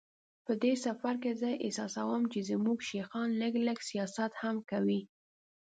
[0.45, 5.01] په دې سفر کې زه احساسوم چې زموږ شیخان لږ لږ سیاست هم کوي.